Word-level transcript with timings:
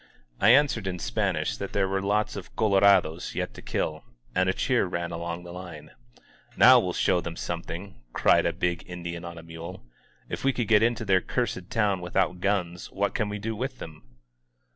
I 0.39 0.49
answered 0.49 0.87
in 0.87 0.97
Spanish 0.97 1.55
that 1.57 1.73
there 1.73 1.87
were 1.87 2.01
lots 2.01 2.35
of 2.35 2.55
colora" 2.55 3.03
do8 3.03 3.35
yet 3.35 3.53
to 3.53 3.61
kill, 3.61 4.03
and 4.33 4.49
a 4.49 4.53
cheer 4.53 4.87
ran 4.87 5.11
along 5.11 5.43
the 5.43 5.51
line. 5.51 5.91
"Now 6.57 6.79
we'll 6.79 6.93
show 6.93 7.21
them 7.21 7.35
something," 7.35 8.01
cried 8.11 8.47
a 8.47 8.51
big 8.51 8.81
In 8.89 9.03
dian 9.03 9.23
on 9.23 9.37
a 9.37 9.43
mule. 9.43 9.83
"If 10.27 10.43
we 10.43 10.53
could 10.53 10.67
get 10.67 10.81
into 10.81 11.05
their 11.05 11.21
cursed 11.21 11.69
town 11.69 12.01
without 12.01 12.39
guns, 12.41 12.89
what 12.91 13.13
can 13.13 13.29
we 13.29 13.37
do 13.37 13.55
with 13.55 13.77
them? 13.77 14.01